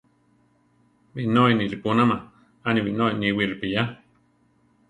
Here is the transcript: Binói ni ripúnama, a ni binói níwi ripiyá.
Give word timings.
Binói 1.15 1.51
ni 1.55 1.65
ripúnama, 1.73 2.17
a 2.67 2.69
ni 2.71 2.81
binói 2.85 3.11
níwi 3.21 3.43
ripiyá. 3.51 3.83